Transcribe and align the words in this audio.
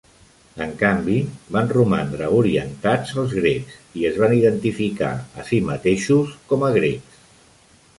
En 0.65 0.71
canvi, 0.77 1.17
van 1.57 1.69
romandre 1.77 2.31
orientats 2.39 3.13
als 3.25 3.37
grecs 3.43 3.79
i 4.01 4.09
es 4.13 4.21
van 4.25 4.37
identificar 4.41 5.15
a 5.45 5.49
si 5.53 5.65
mateixos 5.73 6.37
com 6.53 6.71
a 6.73 6.77
grecs. 6.83 7.27